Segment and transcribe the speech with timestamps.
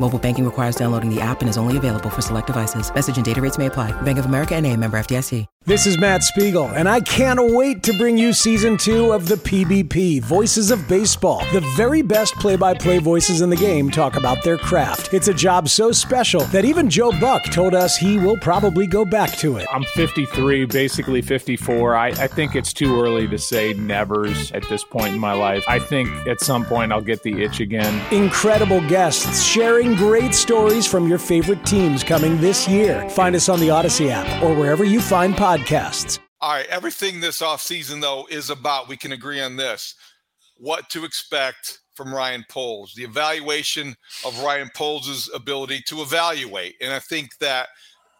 [0.00, 2.92] Mobile banking requires downloading the app and is only available for select devices.
[2.94, 3.92] Message and data rates may apply.
[4.02, 5.46] Bank of America and a member FDIC.
[5.66, 9.36] This is Matt Spiegel, and I can't wait to bring you season two of the
[9.36, 11.38] PBP, Voices of Baseball.
[11.54, 15.14] The very best play by play voices in the game talk about their craft.
[15.14, 19.06] It's a job so special that even Joe Buck told us he will probably go
[19.06, 19.66] back to it.
[19.72, 21.96] I'm 53, basically 54.
[21.96, 25.64] I, I think it's too early to say nevers at this point in my life.
[25.66, 28.02] I think at some point I'll get the itch again.
[28.12, 29.42] Incredible guests
[29.84, 33.08] sharing great stories from your favorite teams coming this year.
[33.10, 36.18] Find us on the Audacy app or wherever you find podcasts.
[36.40, 39.94] All right, everything this offseason, though, is about, we can agree on this,
[40.56, 43.94] what to expect from Ryan Poles, the evaluation
[44.24, 46.74] of Ryan Poles' ability to evaluate.
[46.80, 47.68] And I think that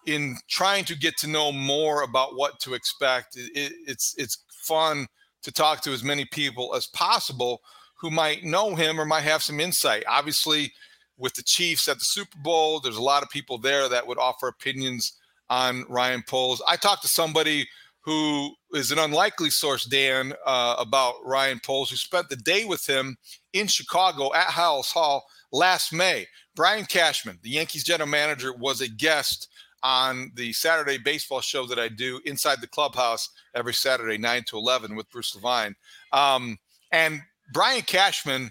[0.07, 5.07] in trying to get to know more about what to expect, it, it's it's fun
[5.43, 7.61] to talk to as many people as possible
[8.01, 10.05] who might know him or might have some insight.
[10.07, 10.73] Obviously,
[11.17, 14.19] with the Chiefs at the Super Bowl, there's a lot of people there that would
[14.19, 15.13] offer opinions
[15.49, 16.63] on Ryan Poles.
[16.67, 17.69] I talked to somebody
[18.01, 22.87] who is an unlikely source, Dan, uh, about Ryan Poles, who spent the day with
[22.87, 23.17] him
[23.53, 26.27] in Chicago at Halas Hall last May.
[26.55, 29.49] Brian Cashman, the Yankees general manager, was a guest
[29.83, 34.57] on the Saturday baseball show that I do inside the clubhouse every Saturday, 9 to
[34.57, 35.75] 11 with Bruce Levine.
[36.13, 36.59] Um,
[36.93, 37.21] and
[37.53, 38.51] Brian Cashman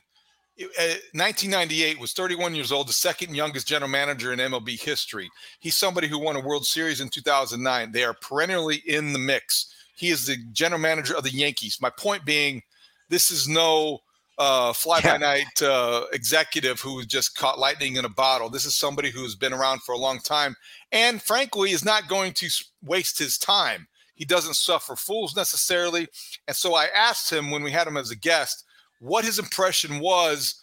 [0.57, 5.29] 1998 uh, was 31 years old, the second youngest general manager in MLB history.
[5.59, 7.91] He's somebody who won a World Series in 2009.
[7.91, 9.73] They are perennially in the mix.
[9.95, 11.79] He is the general manager of the Yankees.
[11.81, 12.61] My point being,
[13.09, 13.99] this is no
[14.37, 18.49] uh, fly by night uh, executive who just caught lightning in a bottle.
[18.49, 20.55] This is somebody who's been around for a long time
[20.91, 22.49] and, frankly, is not going to
[22.83, 23.87] waste his time.
[24.15, 26.07] He doesn't suffer fools necessarily.
[26.47, 28.65] And so I asked him when we had him as a guest
[29.03, 30.61] what his impression was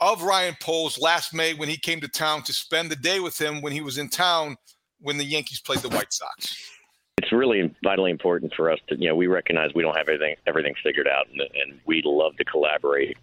[0.00, 3.40] of Ryan Poles last May when he came to town to spend the day with
[3.40, 4.56] him when he was in town
[5.00, 6.56] when the Yankees played the White Sox.
[7.18, 10.36] It's really vitally important for us to, you know, we recognize we don't have everything
[10.46, 13.16] everything figured out, and, and we love to collaborate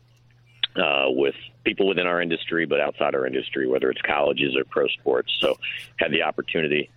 [0.75, 4.87] uh, with people within our industry, but outside our industry, whether it's colleges or pro
[4.87, 5.35] sports.
[5.39, 5.57] So,
[5.97, 6.89] had the opportunity.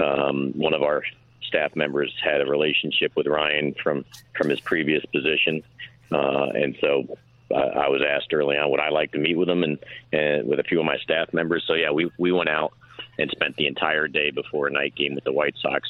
[0.00, 1.04] Um, one of our
[1.42, 4.04] staff members had a relationship with Ryan from
[4.36, 5.62] from his previous position,
[6.12, 7.16] uh, and so
[7.50, 9.78] uh, I was asked early on would I like to meet with them and,
[10.12, 11.64] and with a few of my staff members.
[11.66, 12.72] So yeah, we we went out
[13.18, 15.88] and spent the entire day before a night game with the White Sox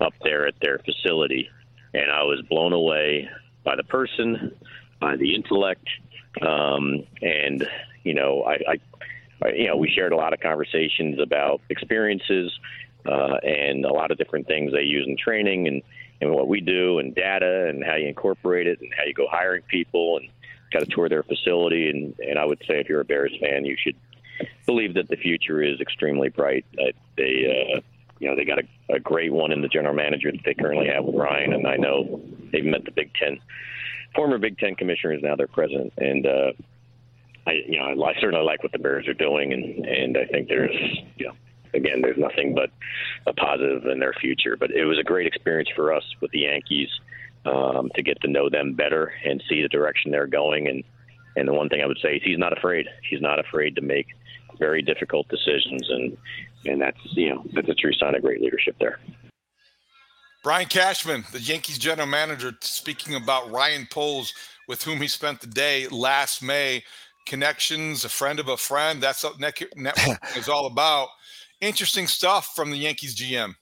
[0.00, 1.48] up there at their facility,
[1.94, 3.28] and I was blown away
[3.64, 4.54] by the person,
[5.00, 5.86] by the intellect,
[6.42, 7.68] um, and
[8.04, 8.80] you know I, I,
[9.44, 12.52] I, you know we shared a lot of conversations about experiences
[13.06, 15.82] uh, and a lot of different things they use in training and
[16.20, 19.26] and what we do and data and how you incorporate it and how you go
[19.30, 20.28] hiring people and
[20.72, 21.88] got to tour their facility.
[21.90, 23.96] And and I would say if you're a Bears fan you should
[24.66, 26.64] believe that the future is extremely bright.
[26.74, 27.80] That they uh,
[28.18, 30.88] you know they got a, a great one in the general manager that they currently
[30.88, 31.52] have with Ryan.
[31.52, 32.20] And I know
[32.52, 33.38] they've met the Big Ten
[34.14, 35.92] former Big Ten commissioner is now their president.
[35.96, 36.52] And uh,
[37.46, 39.52] I you know I certainly like what the Bears are doing.
[39.52, 40.76] And and I think there's
[41.16, 41.34] you know
[41.74, 42.70] again, there's nothing but
[43.26, 44.56] a positive in their future.
[44.56, 46.88] But it was a great experience for us with the Yankees
[47.44, 50.68] um, to get to know them better and see the direction they're going.
[50.68, 50.84] And
[51.36, 52.86] and the one thing I would say is he's not afraid.
[53.08, 54.06] He's not afraid to make
[54.58, 56.16] very difficult decisions, and
[56.66, 58.98] and that's you know that's a true sign of great leadership there.
[60.42, 64.32] Brian Cashman, the Yankees general manager, speaking about Ryan Poles,
[64.66, 66.84] with whom he spent the day last May.
[67.26, 69.02] Connections, a friend of a friend.
[69.02, 71.08] That's what network is all about
[71.60, 73.54] interesting stuff from the Yankees GM.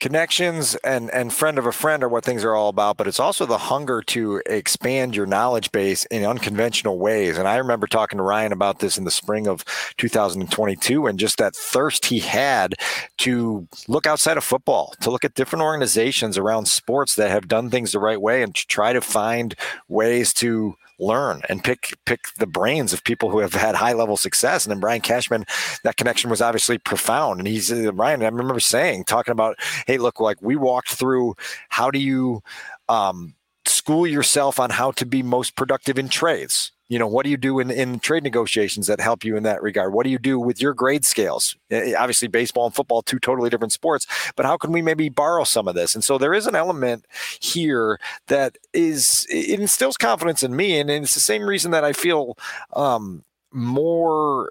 [0.00, 3.20] Connections and and friend of a friend are what things are all about, but it's
[3.20, 7.36] also the hunger to expand your knowledge base in unconventional ways.
[7.36, 9.62] And I remember talking to Ryan about this in the spring of
[9.98, 12.76] 2022 and just that thirst he had
[13.18, 17.68] to look outside of football, to look at different organizations around sports that have done
[17.68, 19.54] things the right way and to try to find
[19.86, 24.16] ways to learn and pick pick the brains of people who have had high level
[24.16, 24.64] success.
[24.64, 25.44] And then Brian Cashman,
[25.84, 27.40] that connection was obviously profound.
[27.40, 28.22] And he's uh, Brian.
[28.22, 31.34] I remember saying, talking about, hey, look, like we walked through.
[31.68, 32.42] How do you
[32.88, 36.72] um, school yourself on how to be most productive in trades?
[36.90, 39.62] You know, what do you do in, in trade negotiations that help you in that
[39.62, 39.94] regard?
[39.94, 41.56] What do you do with your grade scales?
[41.72, 45.68] Obviously, baseball and football, two totally different sports, but how can we maybe borrow some
[45.68, 45.94] of this?
[45.94, 47.06] And so there is an element
[47.38, 50.80] here that is, it instills confidence in me.
[50.80, 52.36] And it's the same reason that I feel
[52.74, 53.22] um,
[53.52, 54.50] more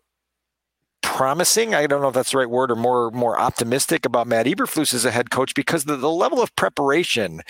[1.02, 1.76] promising.
[1.76, 4.94] I don't know if that's the right word or more more optimistic about Matt Eberflus
[4.94, 7.42] as a head coach because the, the level of preparation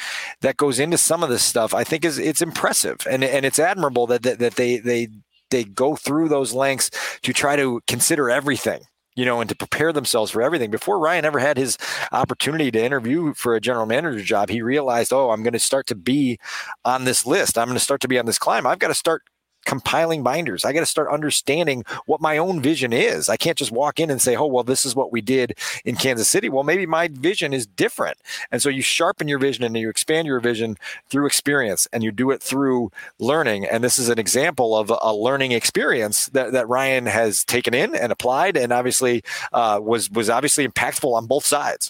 [0.42, 3.60] that goes into some of this stuff, I think is it's impressive and and it's
[3.60, 5.08] admirable that that, that they they
[5.50, 6.92] they go through those lengths
[7.22, 8.82] to try to consider everything
[9.16, 10.72] you know, and to prepare themselves for everything.
[10.72, 11.78] Before Ryan ever had his
[12.14, 15.88] opportunity to interview for a general manager job, he realized, oh, I'm going to start
[15.88, 16.40] to be
[16.86, 17.58] on this list.
[17.58, 18.66] I'm going to start to be on this climb.
[18.66, 19.24] I've got to start
[19.70, 20.66] compiling binders.
[20.66, 23.30] I got to start understanding what my own vision is.
[23.30, 25.56] I can't just walk in and say, oh, well, this is what we did
[25.86, 26.50] in Kansas City.
[26.50, 28.18] Well, maybe my vision is different.
[28.52, 30.76] And so you sharpen your vision and you expand your vision
[31.12, 33.64] through experience and you do it through learning.
[33.64, 37.94] And this is an example of a learning experience that, that Ryan has taken in
[37.94, 39.24] and applied and obviously
[39.54, 41.88] uh, was, was obviously impactful on both sides.